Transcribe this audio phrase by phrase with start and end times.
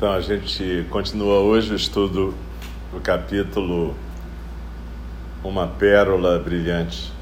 [0.00, 2.34] Então a gente continua hoje o estudo
[2.90, 3.94] do capítulo
[5.44, 7.12] Uma Pérola Brilhante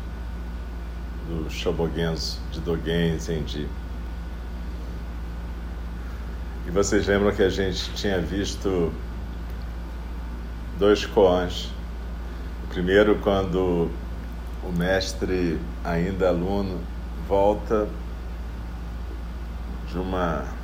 [1.27, 3.67] do Shobogenzo de Dogen Zenji.
[6.69, 8.93] E vocês lembram que a gente tinha visto
[10.78, 11.71] dois koans.
[12.62, 13.91] O primeiro quando
[14.62, 16.81] o mestre, ainda aluno,
[17.27, 17.88] volta
[19.91, 20.57] de uma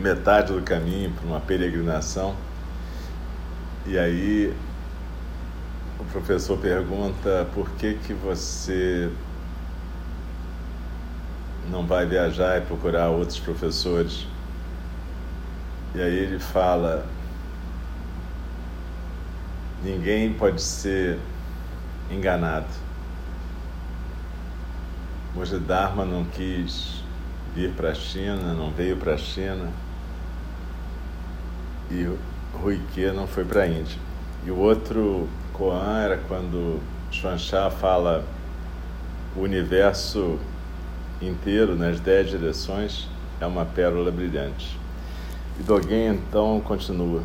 [0.00, 2.34] metade do caminho para uma peregrinação.
[3.86, 4.54] E aí
[5.98, 9.10] o professor pergunta por que que você
[11.70, 14.26] não vai viajar e procurar outros professores.
[15.94, 17.06] E aí ele fala:
[19.82, 21.18] ninguém pode ser
[22.10, 22.66] enganado.
[25.34, 27.02] Moja Dharma não quis
[27.54, 29.70] vir para a China, não veio para a China
[31.90, 32.08] e
[32.54, 33.98] Ruique não foi para a Índia.
[34.44, 38.24] E o outro Koan era quando Xuanxá fala
[39.36, 40.38] o universo
[41.20, 43.08] inteiro nas dez direções
[43.40, 44.78] é uma pérola brilhante.
[45.58, 47.22] E Dogen então continua.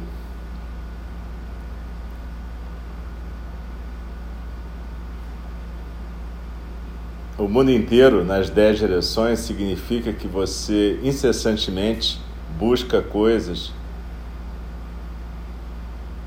[7.38, 12.22] O mundo inteiro nas dez direções significa que você incessantemente
[12.58, 13.72] busca coisas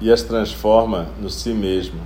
[0.00, 2.00] e as transforma no si mesmo.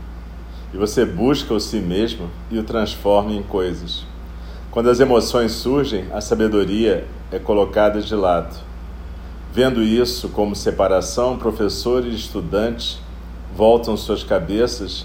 [0.72, 4.04] E você busca o si mesmo e o transforma em coisas.
[4.70, 8.56] Quando as emoções surgem, a sabedoria é colocada de lado.
[9.52, 13.00] Vendo isso como separação, professor e estudante
[13.56, 15.04] voltam suas cabeças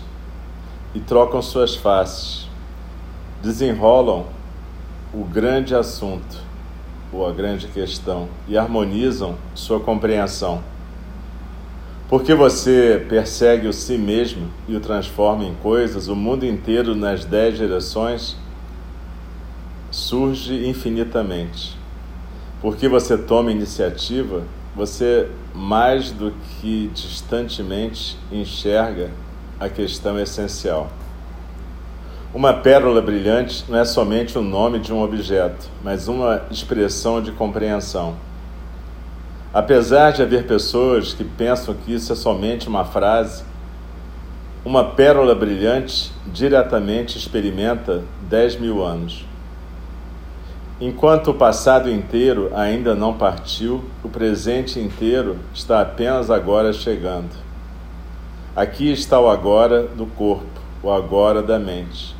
[0.93, 2.47] e trocam suas faces.
[3.41, 4.27] Desenrolam
[5.11, 6.37] o grande assunto
[7.11, 10.61] ou a grande questão e harmonizam sua compreensão.
[12.07, 17.25] Porque você persegue o si mesmo e o transforma em coisas, o mundo inteiro nas
[17.25, 18.35] dez direções
[19.89, 21.75] surge infinitamente.
[22.61, 24.43] Porque você toma iniciativa,
[24.75, 26.31] você mais do
[26.61, 29.09] que distantemente enxerga
[29.59, 30.91] a questão essencial.
[32.35, 37.31] Uma pérola brilhante não é somente o nome de um objeto, mas uma expressão de
[37.31, 38.15] compreensão.
[39.55, 43.41] Apesar de haver pessoas que pensam que isso é somente uma frase,
[44.65, 49.25] uma pérola brilhante diretamente experimenta 10 mil anos.
[50.81, 57.31] Enquanto o passado inteiro ainda não partiu, o presente inteiro está apenas agora chegando.
[58.53, 62.13] Aqui está o agora do corpo, o agora da mente.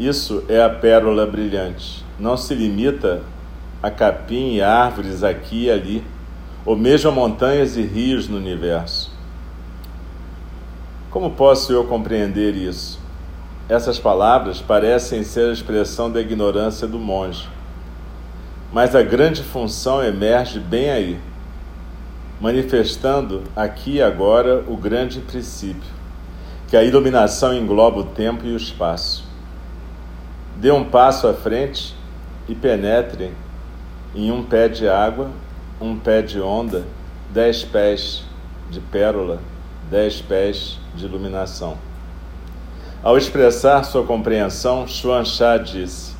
[0.00, 2.04] Isso é a pérola brilhante.
[2.18, 3.22] Não se limita
[3.82, 6.04] a capim e árvores aqui e ali,
[6.64, 9.10] ou mesmo montanhas e rios no universo.
[11.10, 13.00] Como posso eu compreender isso?
[13.68, 17.48] Essas palavras parecem ser a expressão da ignorância do monge.
[18.72, 21.18] Mas a grande função emerge bem aí,
[22.40, 25.90] manifestando aqui e agora o grande princípio,
[26.68, 29.24] que a iluminação engloba o tempo e o espaço.
[30.56, 31.94] Dê um passo à frente
[32.48, 33.32] e penetre
[34.14, 35.30] em um pé de água,
[35.80, 36.84] um pé de onda,
[37.30, 38.24] dez pés
[38.70, 39.40] de pérola,
[39.90, 41.76] dez pés de iluminação.
[43.02, 46.14] Ao expressar sua compreensão, Xuan Xia disse: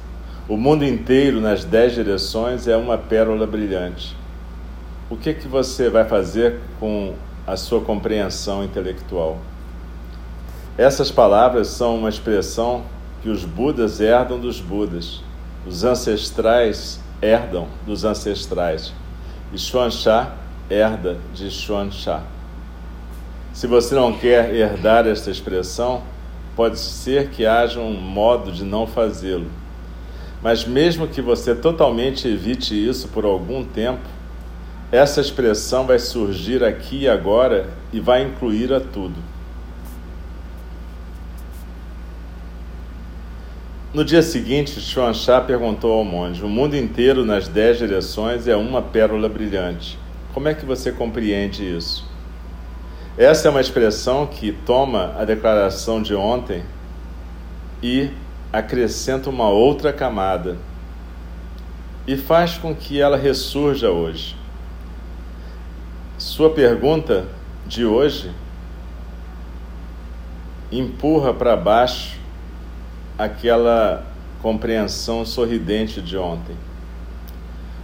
[0.48, 4.16] O mundo inteiro nas dez direções é uma pérola brilhante.
[5.10, 7.14] O que, que você vai fazer com
[7.46, 9.38] a sua compreensão intelectual?
[10.78, 12.84] Essas palavras são uma expressão
[13.20, 15.22] que os Budas herdam dos Budas,
[15.66, 18.93] os ancestrais herdam dos ancestrais,
[19.52, 20.32] e Xuan Xia
[20.70, 22.20] herda de Xuan Xia.
[23.52, 26.02] Se você não quer herdar esta expressão,
[26.55, 29.50] pode ser que haja um modo de não fazê-lo.
[30.43, 34.08] Mas mesmo que você totalmente evite isso por algum tempo,
[34.93, 39.30] essa expressão vai surgir aqui e agora e vai incluir a tudo.
[43.92, 48.81] No dia seguinte, Xuanxá perguntou ao monge: O mundo inteiro nas dez direções é uma
[48.81, 49.98] pérola brilhante.
[50.32, 52.08] Como é que você compreende isso?
[53.19, 56.62] Essa é uma expressão que toma a declaração de ontem
[57.82, 58.10] e
[58.52, 60.56] acrescenta uma outra camada
[62.06, 64.36] e faz com que ela ressurja hoje.
[66.16, 67.26] Sua pergunta
[67.66, 68.31] de hoje
[70.70, 72.19] empurra para baixo
[73.20, 74.02] aquela
[74.40, 76.56] compreensão sorridente de ontem.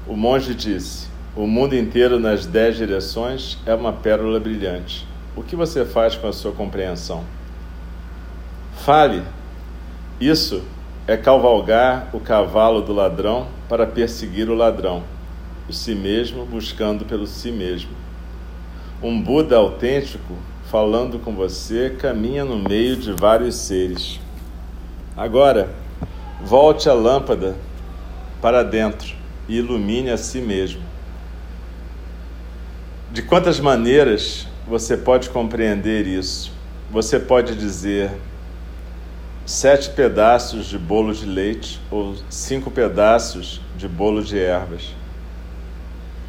[0.07, 5.07] O monge disse: O mundo inteiro nas dez direções é uma pérola brilhante.
[5.37, 7.23] O que você faz com a sua compreensão?
[8.77, 9.23] Fale.
[10.19, 10.63] Isso
[11.07, 15.03] é cavalgar o cavalo do ladrão para perseguir o ladrão,
[15.69, 17.91] o si mesmo buscando pelo si mesmo.
[19.03, 20.35] Um Buda autêntico
[20.71, 24.19] falando com você caminha no meio de vários seres.
[25.17, 25.71] Agora,
[26.43, 27.57] volte a lâmpada
[28.43, 29.15] para dentro
[29.49, 30.83] e ilumine a si mesmo.
[33.11, 36.53] De quantas maneiras você pode compreender isso.
[36.91, 38.11] Você pode dizer
[39.45, 44.95] sete pedaços de bolo de leite ou cinco pedaços de bolo de ervas.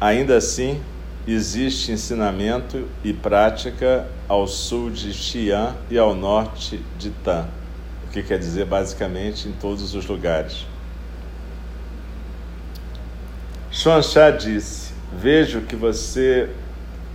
[0.00, 0.80] Ainda assim,
[1.26, 7.48] existe ensinamento e prática ao sul de Xi'an e ao norte de Tan,
[8.08, 10.66] o que quer dizer basicamente em todos os lugares.
[13.70, 16.48] Xuanxia disse: Vejo que você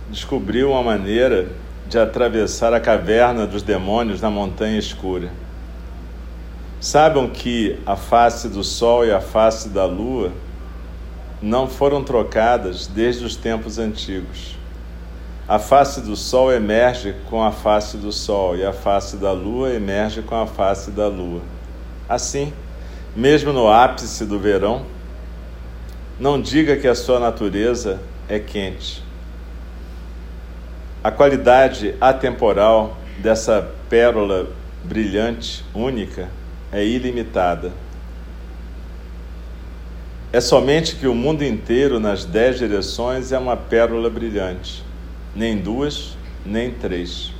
[0.08, 1.48] descobriu uma maneira
[1.88, 5.30] de atravessar a caverna dos demônios na montanha escura.
[6.80, 10.32] Saibam que a face do sol e a face da lua
[11.42, 14.56] não foram trocadas desde os tempos antigos.
[15.46, 19.72] A face do sol emerge com a face do sol e a face da lua
[19.72, 21.42] emerge com a face da lua.
[22.08, 22.52] Assim,
[23.14, 24.86] mesmo no ápice do verão,
[26.18, 29.04] não diga que a sua natureza é quente
[31.04, 34.48] a qualidade atemporal dessa pérola
[34.82, 36.30] brilhante, única,
[36.72, 37.72] é ilimitada.
[40.32, 44.82] É somente que o mundo inteiro, nas dez direções, é uma pérola brilhante,
[45.34, 47.32] nem duas, nem três.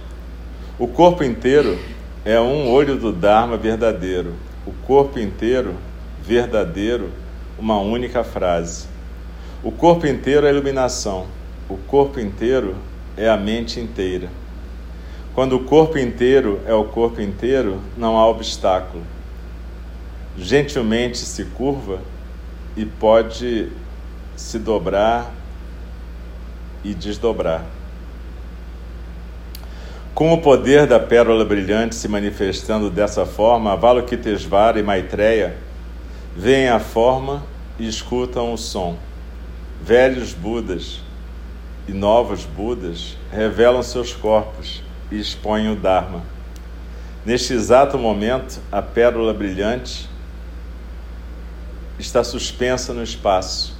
[0.78, 1.78] O corpo inteiro
[2.24, 4.34] é um olho do Dharma verdadeiro,
[4.66, 5.74] o corpo inteiro,
[6.22, 7.10] verdadeiro,
[7.58, 8.86] uma única frase.
[9.62, 11.26] O corpo inteiro é iluminação,
[11.68, 12.74] o corpo inteiro
[13.16, 14.28] é a mente inteira.
[15.34, 19.02] Quando o corpo inteiro é o corpo inteiro, não há obstáculo.
[20.36, 22.00] Gentilmente se curva
[22.76, 23.68] e pode
[24.36, 25.32] se dobrar
[26.84, 27.64] e desdobrar.
[30.14, 35.56] Com o poder da pérola brilhante se manifestando dessa forma, Avalokitesvara e Maitreya
[36.36, 37.42] veem a forma
[37.80, 38.96] e escutam o som.
[39.82, 41.00] velhos Budas
[41.88, 46.22] e novos Budas revelam seus corpos e expõem o Dharma.
[47.26, 50.08] Neste exato momento, a pérola brilhante
[51.98, 53.76] está suspensa no espaço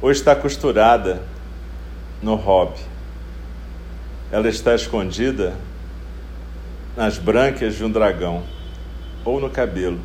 [0.00, 1.22] ou está costurada
[2.22, 2.80] no hobby.
[4.32, 5.54] Ela está escondida
[6.96, 8.42] nas brânquias de um dragão
[9.24, 9.98] ou no cabelo.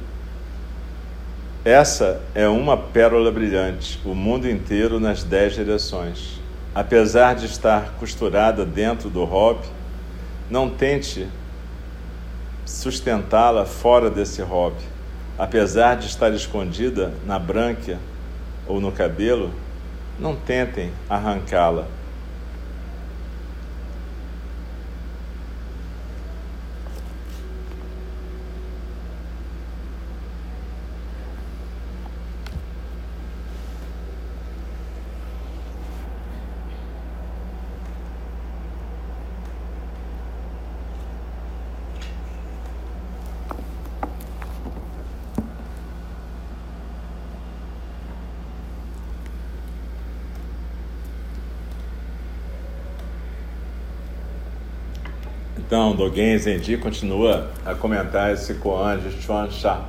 [1.64, 6.40] Essa é uma pérola brilhante, o mundo inteiro nas dez direções.
[6.74, 9.68] Apesar de estar costurada dentro do hobby,
[10.50, 11.28] não tente
[12.66, 14.84] sustentá-la fora desse hobby.
[15.38, 18.00] Apesar de estar escondida na brânquia
[18.68, 19.52] ou no cabelo,
[20.20, 21.88] não tentem arrancá-la.
[55.96, 59.82] Dogen Zenji continua a comentar esse koan de Chuan Sha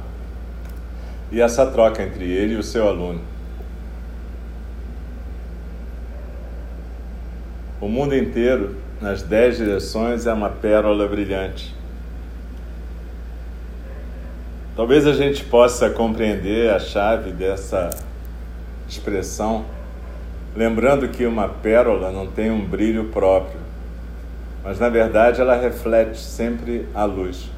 [1.31, 3.21] e essa troca entre ele e o seu aluno.
[7.81, 11.75] O mundo inteiro, nas dez direções, é uma pérola brilhante.
[14.75, 17.91] Talvez a gente possa compreender a chave dessa
[18.89, 19.65] expressão,
[20.55, 23.66] lembrando que uma pérola não tem um brilho próprio
[24.67, 27.49] mas na verdade ela reflete sempre a luz.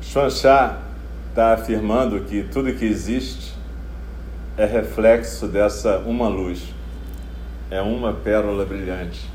[0.00, 0.78] Xuanxá
[1.30, 3.54] está afirmando que tudo que existe
[4.56, 6.72] é reflexo dessa uma luz,
[7.72, 9.28] é uma pérola brilhante.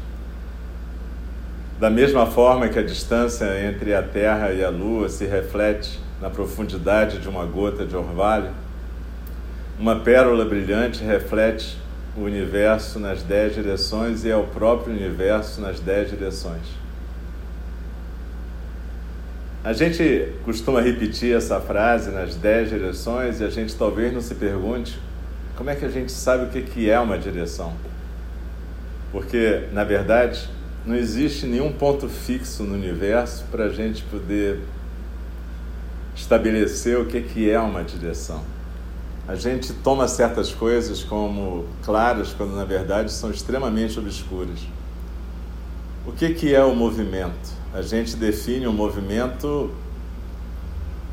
[1.78, 6.30] Da mesma forma que a distância entre a Terra e a Lua se reflete na
[6.30, 8.52] profundidade de uma gota de orvalho,
[9.78, 11.83] uma pérola brilhante reflete
[12.16, 16.84] o universo nas dez direções e é o próprio universo nas dez direções.
[19.64, 24.36] A gente costuma repetir essa frase nas dez direções e a gente talvez não se
[24.36, 25.00] pergunte
[25.56, 27.74] como é que a gente sabe o que é uma direção.
[29.12, 30.50] Porque, na verdade,
[30.86, 34.60] não existe nenhum ponto fixo no universo para a gente poder
[36.16, 38.44] estabelecer o que é uma direção.
[39.26, 44.60] A gente toma certas coisas como claras quando na verdade são extremamente obscuras.
[46.06, 47.52] O que, que é o movimento?
[47.74, 49.72] A gente define o movimento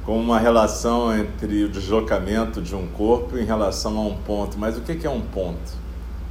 [0.05, 4.59] como uma relação entre o deslocamento de um corpo em relação a um ponto.
[4.59, 5.79] Mas o que, que é um ponto?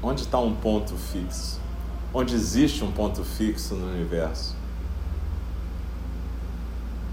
[0.03, 1.61] Onde está um ponto fixo?
[2.13, 4.53] Onde existe um ponto fixo no universo?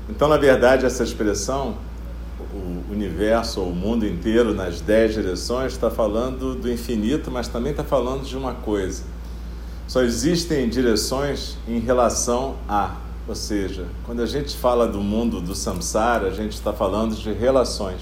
[0.08, 1.76] Então, na verdade, essa expressão
[2.38, 7.70] o universo ou o mundo inteiro nas dez direções está falando do infinito, mas também
[7.70, 9.04] está falando de uma coisa.
[9.88, 15.54] Só existem direções em relação a, ou seja, quando a gente fala do mundo do
[15.54, 18.00] samsara, a gente está falando de relações.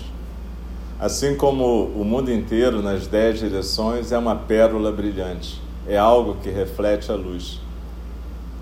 [0.98, 6.48] Assim como o mundo inteiro nas dez direções é uma pérola brilhante, é algo que
[6.48, 7.60] reflete a luz.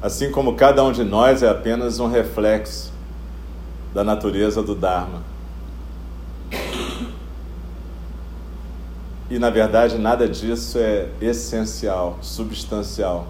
[0.01, 2.93] Assim como cada um de nós é apenas um reflexo
[3.95, 5.32] da natureza do Dharma.
[9.33, 13.29] E na verdade nada disso é essencial, substancial.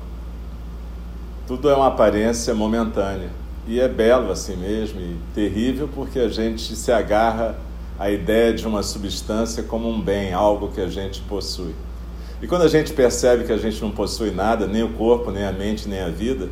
[1.47, 3.31] Tudo é uma aparência momentânea.
[3.69, 7.55] E é belo assim mesmo e terrível porque a gente se agarra
[8.01, 11.73] à ideia de uma substância como um bem, algo que a gente possui.
[12.43, 15.45] E quando a gente percebe que a gente não possui nada, nem o corpo, nem
[15.45, 16.49] a mente, nem a vida,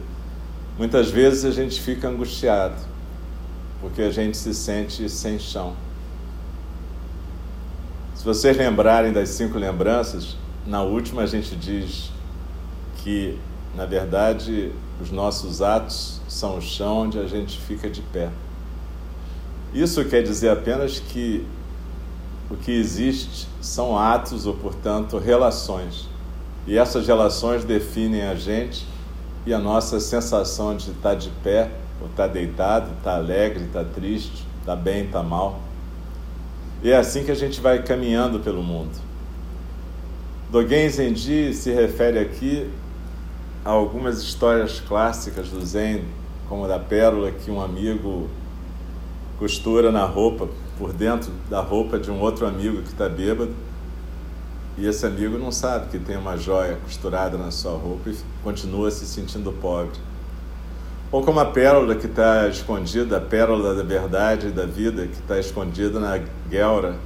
[0.78, 2.76] muitas vezes a gente fica angustiado,
[3.80, 5.74] porque a gente se sente sem chão.
[8.20, 10.36] Se vocês lembrarem das cinco lembranças,
[10.66, 12.10] na última a gente diz
[12.96, 13.38] que,
[13.74, 18.28] na verdade, os nossos atos são o chão onde a gente fica de pé.
[19.72, 21.46] Isso quer dizer apenas que
[22.50, 26.06] o que existe são atos ou, portanto, relações.
[26.66, 28.86] E essas relações definem a gente
[29.46, 34.44] e a nossa sensação de estar de pé, ou estar deitado, estar alegre, estar triste,
[34.60, 35.69] estar bem, estar mal.
[36.82, 38.98] E é assim que a gente vai caminhando pelo mundo.
[40.50, 42.70] Dogen Zenji se refere aqui
[43.64, 46.02] a algumas histórias clássicas do Zen,
[46.48, 48.28] como a da pérola que um amigo
[49.38, 53.54] costura na roupa, por dentro da roupa de um outro amigo que está bêbado,
[54.78, 58.90] E esse amigo não sabe que tem uma joia costurada na sua roupa e continua
[58.90, 59.98] se sentindo pobre.
[61.12, 65.14] Ou como a pérola que está escondida, a pérola da verdade e da vida que
[65.14, 66.96] está escondida na guelra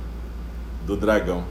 [0.87, 1.45] do dragão.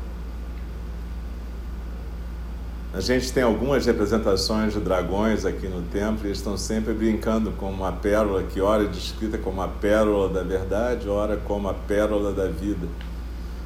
[2.93, 7.51] A gente tem algumas representações de dragões aqui no templo e eles estão sempre brincando
[7.53, 11.73] com uma pérola que ora é descrita como a pérola da verdade, ora como a
[11.73, 12.87] pérola da vida.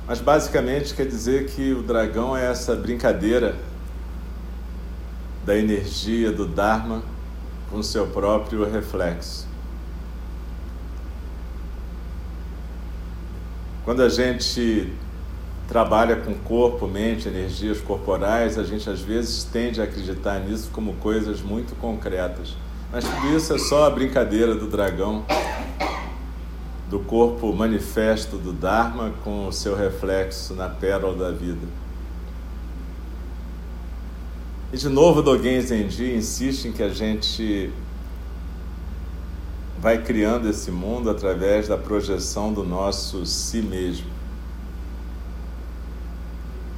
[0.07, 3.53] Mas basicamente quer dizer que o dragão é essa brincadeira
[5.45, 7.03] da energia do Dharma
[7.69, 9.47] com seu próprio reflexo.
[13.83, 14.93] Quando a gente
[15.67, 20.93] trabalha com corpo, mente, energias corporais, a gente às vezes tende a acreditar nisso como
[20.95, 22.55] coisas muito concretas.
[22.91, 25.25] Mas tudo isso é só a brincadeira do dragão,
[26.89, 31.67] do corpo manifesto do Dharma com o seu reflexo na pérola da vida.
[34.71, 37.71] E de novo, Dogen Zenji insiste em que a gente
[39.79, 44.17] vai criando esse mundo através da projeção do nosso si mesmo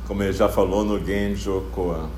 [0.10, 2.10] como ele já falou no Genjo Koan.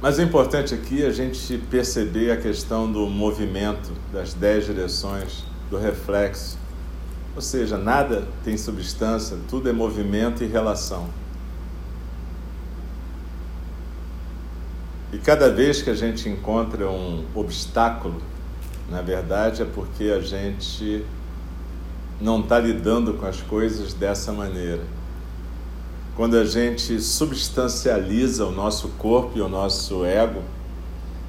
[0.00, 5.76] Mas é importante aqui a gente perceber a questão do movimento, das dez direções, do
[5.76, 6.56] reflexo.
[7.34, 11.08] Ou seja, nada tem substância, tudo é movimento e relação.
[15.12, 18.20] E cada vez que a gente encontra um obstáculo,
[18.90, 21.04] na verdade é porque a gente
[22.20, 24.82] não está lidando com as coisas dessa maneira
[26.16, 30.40] quando a gente substancializa o nosso corpo e o nosso ego,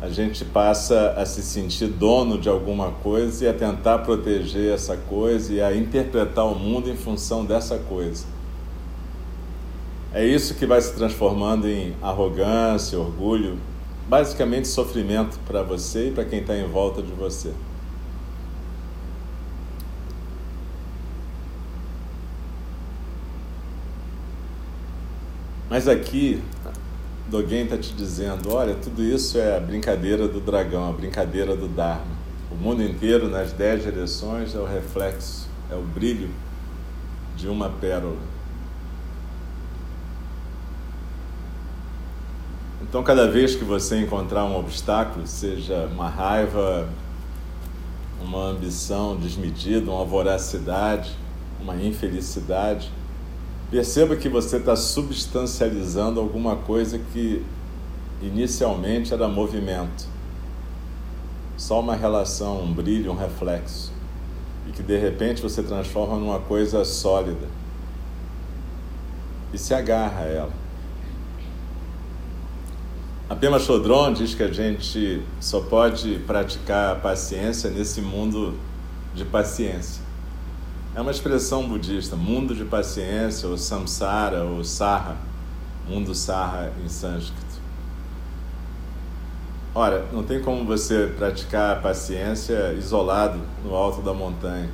[0.02, 4.96] a gente passa a se sentir dono de alguma coisa e a tentar proteger essa
[4.96, 8.26] coisa e a interpretar o mundo em função dessa coisa.
[10.18, 13.60] É isso que vai se transformando em arrogância, orgulho,
[14.10, 17.54] basicamente sofrimento para você e para quem está em volta de você.
[25.70, 26.42] Mas aqui,
[27.30, 31.68] Dogen está te dizendo: olha, tudo isso é a brincadeira do dragão, a brincadeira do
[31.68, 32.18] Dharma.
[32.52, 36.32] O mundo inteiro, nas dez direções, é o reflexo, é o brilho
[37.36, 38.37] de uma pérola.
[42.82, 46.88] Então, cada vez que você encontrar um obstáculo, seja uma raiva,
[48.22, 51.12] uma ambição desmedida, uma voracidade,
[51.62, 52.92] uma infelicidade,
[53.70, 57.46] Perceba que você está substancializando alguma coisa que
[58.22, 60.08] inicialmente era movimento,
[61.58, 63.92] só uma relação, um brilho, um reflexo,
[64.66, 67.46] e que de repente você transforma numa coisa sólida.
[69.52, 70.67] E se agarra a ela.
[73.30, 78.58] A Pema Chodron diz que a gente só pode praticar a paciência nesse mundo
[79.14, 80.02] de paciência.
[80.96, 85.18] É uma expressão budista, mundo de paciência, ou samsara, ou sarra,
[85.90, 87.60] mundo sarra em sânscrito.
[89.76, 94.70] Ora, não tem como você praticar a paciência isolado no alto da montanha.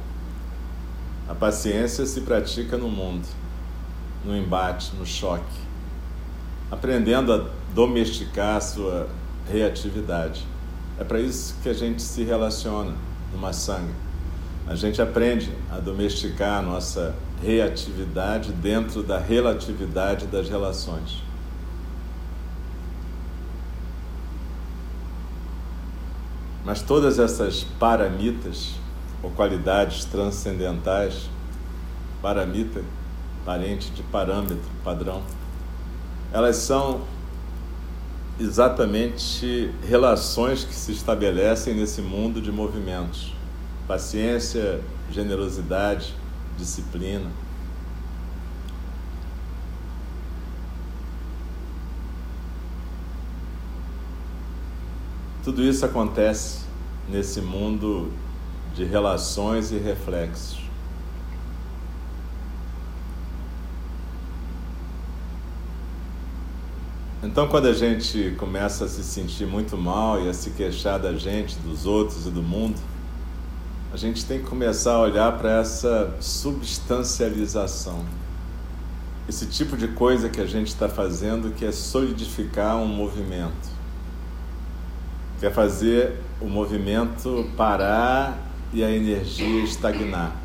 [1.28, 3.28] A paciência se pratica no mundo,
[4.24, 5.63] no embate, no choque,
[6.74, 9.08] aprendendo a domesticar a sua
[9.50, 10.46] reatividade.
[11.00, 12.94] É para isso que a gente se relaciona
[13.32, 13.94] numa sangue
[14.66, 21.22] a gente aprende a domesticar a nossa reatividade dentro da relatividade das relações.
[26.64, 28.76] Mas todas essas paramitas,
[29.22, 31.30] ou qualidades transcendentais,
[32.22, 32.82] paramita,
[33.44, 35.22] parente de parâmetro, padrão,
[36.34, 37.02] elas são
[38.40, 43.32] exatamente relações que se estabelecem nesse mundo de movimentos
[43.88, 46.14] paciência, generosidade,
[46.58, 47.30] disciplina.
[55.44, 56.62] Tudo isso acontece
[57.10, 58.12] nesse mundo
[58.74, 60.63] de relações e reflexos.
[67.24, 71.14] Então, quando a gente começa a se sentir muito mal e a se queixar da
[71.14, 72.76] gente, dos outros e do mundo,
[73.94, 78.04] a gente tem que começar a olhar para essa substancialização.
[79.30, 83.72] Esse tipo de coisa que a gente está fazendo que é solidificar um movimento.
[85.40, 88.38] Quer é fazer o movimento parar
[88.74, 90.43] e a energia estagnar.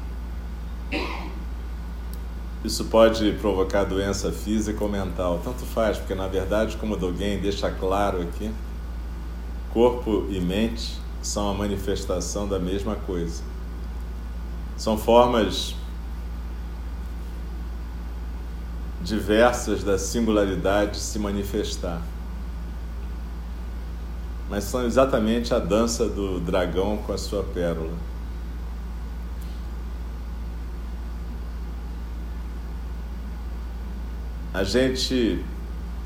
[2.65, 7.71] Isso pode provocar doença física ou mental, tanto faz, porque na verdade, como Dogen deixa
[7.71, 8.51] claro aqui,
[9.73, 13.43] corpo e mente são a manifestação da mesma coisa.
[14.77, 15.75] São formas
[19.03, 22.03] diversas da singularidade se manifestar.
[24.51, 27.93] Mas são exatamente a dança do dragão com a sua pérola.
[34.59, 35.41] A gente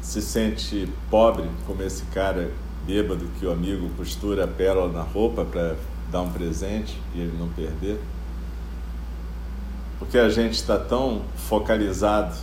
[0.03, 2.53] se sente pobre, como esse cara
[2.87, 5.75] bêbado que o amigo costura a pérola na roupa para
[6.11, 7.99] dar um presente e ele não perder.
[9.99, 12.37] Porque a gente está tão focalizado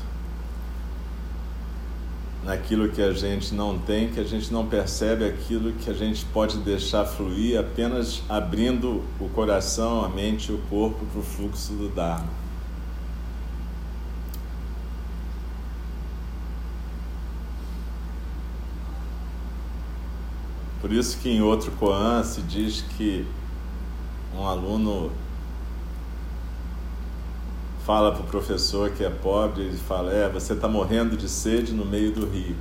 [2.43, 6.25] naquilo que a gente não tem que a gente não percebe aquilo que a gente
[6.33, 11.73] pode deixar fluir apenas abrindo o coração, a mente e o corpo para o fluxo
[11.73, 12.48] do Dharma.
[20.81, 23.27] Por isso que em outro Koan se diz que
[24.33, 25.11] um aluno
[27.85, 31.73] fala para o professor que é pobre, ele fala, é, você está morrendo de sede
[31.73, 32.55] no meio do rio.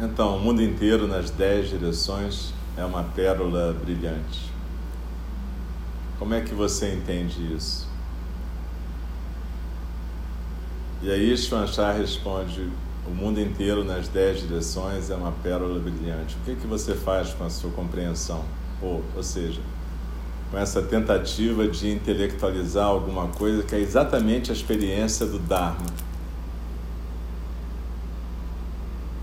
[0.00, 4.52] Então, o mundo inteiro nas dez direções é uma pérola brilhante.
[6.18, 7.93] Como é que você entende isso?
[11.04, 12.66] E aí Shwanchar responde:
[13.06, 16.34] o mundo inteiro nas dez direções é uma pérola brilhante.
[16.36, 18.42] O que, que você faz com a sua compreensão?
[18.80, 19.60] Ou, ou seja,
[20.50, 25.84] com essa tentativa de intelectualizar alguma coisa que é exatamente a experiência do Dharma.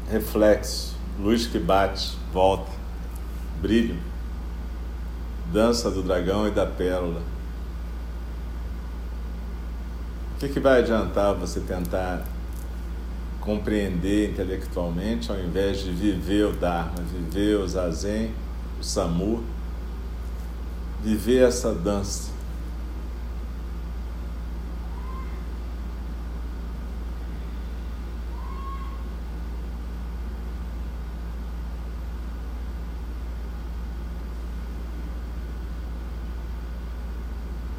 [0.08, 2.70] Reflexo, luz que bate, volta,
[3.60, 3.98] brilho,
[5.52, 7.24] dança do dragão e da pérola
[10.42, 12.24] que, que vai adiantar você tentar
[13.40, 18.32] compreender intelectualmente ao invés de viver o Dharma, viver o Zazen,
[18.80, 19.44] o Samu,
[21.04, 22.31] viver essa dança?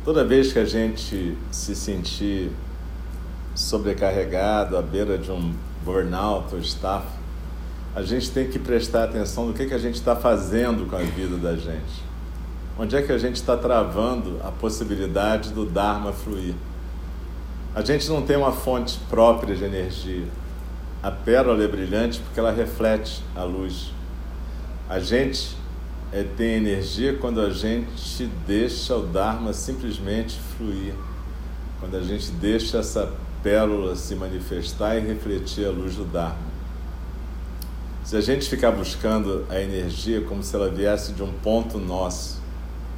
[0.04, 2.50] Toda vez que a gente se sentir
[3.54, 7.22] sobrecarregado, à beira de um burnout ou estafa,
[7.94, 11.00] a gente tem que prestar atenção no que, que a gente está fazendo com a
[11.00, 12.02] vida da gente.
[12.76, 16.54] Onde é que a gente está travando a possibilidade do Dharma fluir?
[17.72, 20.26] A gente não tem uma fonte própria de energia.
[21.00, 23.92] A pérola é brilhante porque ela reflete a luz.
[24.88, 25.56] A gente
[26.12, 30.94] é, tem energia quando a gente deixa o Dharma simplesmente fluir,
[31.80, 33.10] quando a gente deixa essa
[33.42, 36.52] pérola se manifestar e refletir a luz do Dharma.
[38.04, 42.42] Se a gente ficar buscando a energia como se ela viesse de um ponto nosso,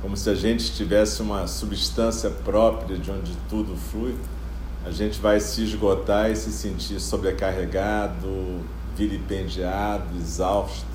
[0.03, 4.17] como se a gente tivesse uma substância própria de onde tudo flui,
[4.85, 8.61] a gente vai se esgotar e se sentir sobrecarregado,
[8.97, 10.94] vilipendiado, exausto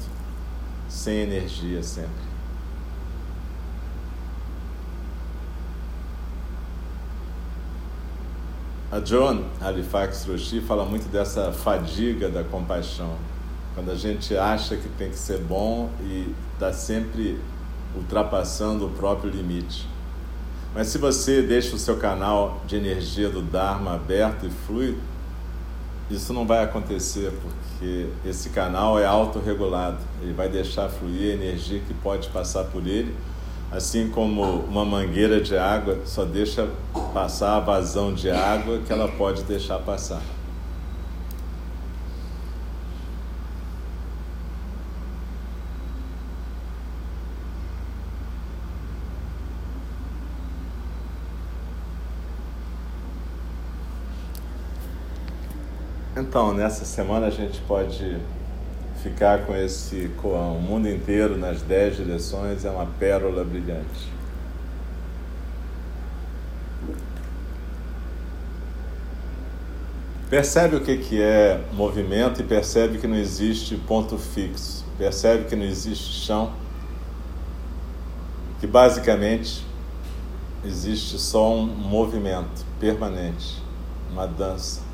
[0.90, 2.30] sem energia sempre.
[8.92, 13.16] A John Halifax Roshi fala muito dessa fadiga da compaixão,
[13.76, 17.40] quando a gente acha que tem que ser bom e está sempre
[17.96, 19.88] ultrapassando o próprio limite.
[20.74, 25.00] Mas se você deixa o seu canal de energia do Dharma aberto e fluido,
[26.10, 29.98] isso não vai acontecer porque esse canal é autorregulado.
[30.22, 33.16] Ele vai deixar fluir a energia que pode passar por ele,
[33.72, 36.68] assim como uma mangueira de água só deixa
[37.14, 40.22] passar a vazão de água que ela pode deixar passar.
[56.30, 58.16] Então, nessa semana a gente pode
[59.02, 60.52] ficar com esse koan.
[60.52, 64.08] O mundo inteiro nas dez direções é uma pérola brilhante.
[70.30, 74.86] Percebe o que, que é movimento e percebe que não existe ponto fixo.
[75.00, 76.54] Percebe que não existe chão.
[78.60, 79.66] Que basicamente
[80.64, 83.64] existe só um movimento permanente,
[84.12, 84.89] uma dança.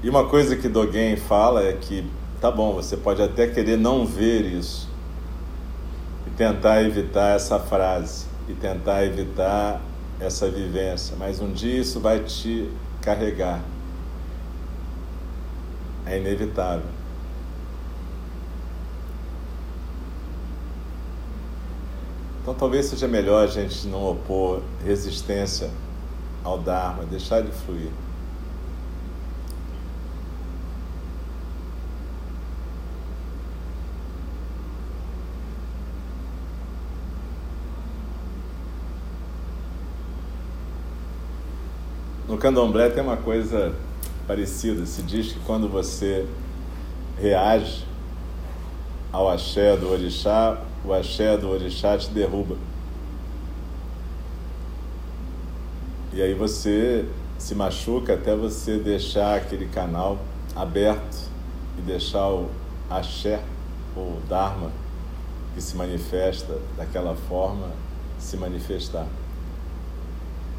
[0.00, 2.08] E uma coisa que Dogen fala é que
[2.40, 4.88] tá bom, você pode até querer não ver isso
[6.24, 9.80] e tentar evitar essa frase e tentar evitar
[10.20, 12.70] essa vivência, mas um dia isso vai te
[13.02, 13.60] carregar.
[16.06, 16.86] É inevitável.
[22.40, 25.70] Então talvez seja melhor a gente não opor resistência
[26.44, 27.90] ao Dharma, deixar ele fluir.
[42.28, 43.74] No candomblé tem uma coisa
[44.26, 44.84] parecida.
[44.84, 46.26] Se diz que quando você
[47.18, 47.86] reage
[49.10, 52.56] ao axé do orixá, o axé do orixá te derruba.
[56.12, 60.18] E aí você se machuca até você deixar aquele canal
[60.54, 61.30] aberto
[61.78, 62.50] e deixar o
[62.90, 63.40] axé,
[63.96, 64.70] ou dharma,
[65.54, 67.70] que se manifesta daquela forma,
[68.18, 69.06] se manifestar.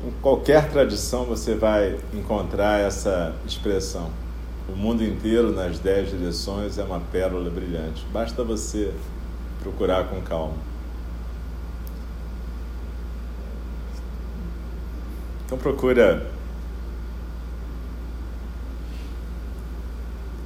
[0.05, 4.09] Em qualquer tradição você vai encontrar essa expressão.
[4.67, 8.05] O mundo inteiro, nas dez direções, é uma pérola brilhante.
[8.13, 8.93] Basta você
[9.61, 10.53] procurar com calma.
[15.45, 16.27] Então procura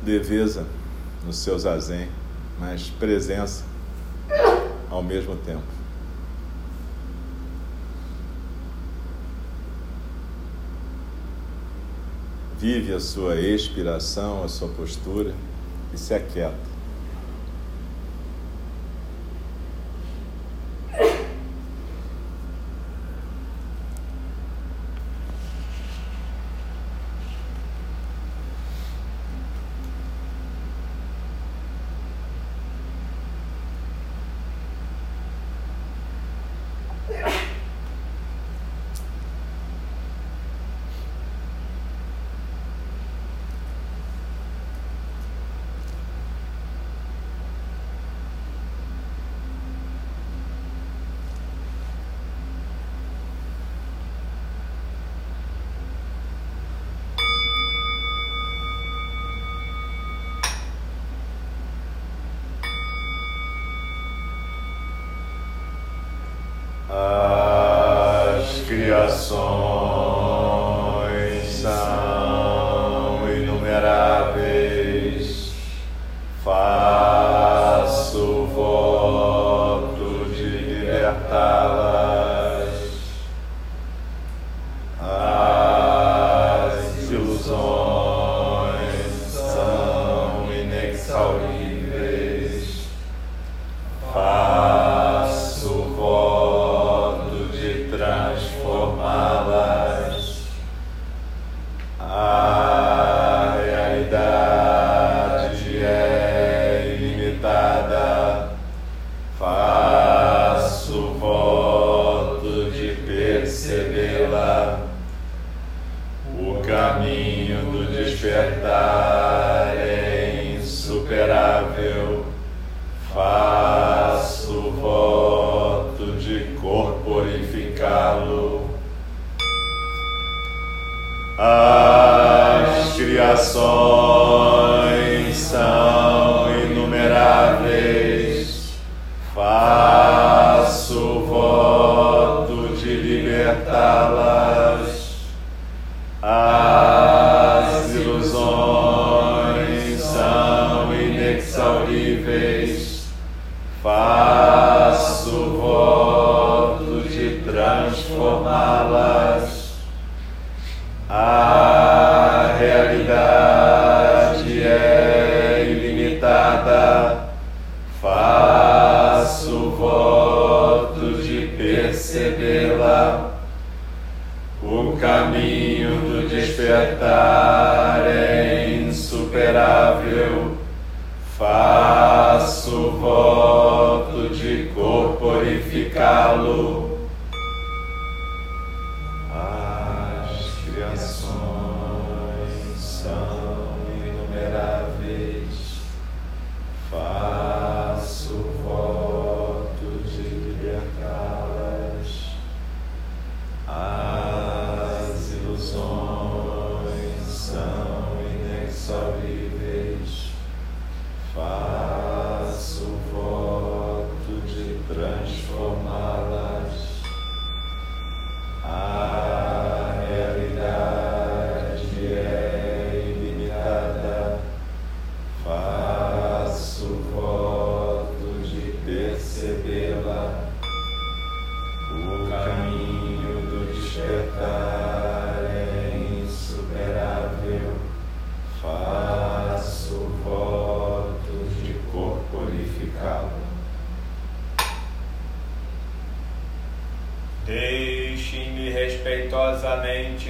[0.05, 0.65] leveza
[1.25, 2.09] no seu zazen,
[2.59, 3.65] mas presença
[4.89, 5.82] ao mesmo tempo.
[12.63, 15.35] Vive a sua expiração, a sua postura
[15.93, 16.72] e se aquieta.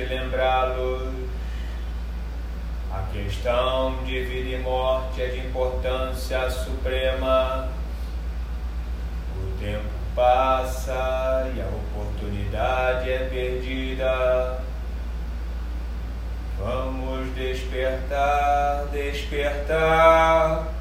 [0.03, 1.09] Lembrá-los.
[2.91, 7.69] A questão de vida e morte é de importância suprema.
[9.35, 14.59] O tempo passa e a oportunidade é perdida.
[16.59, 20.72] Vamos despertar, despertar.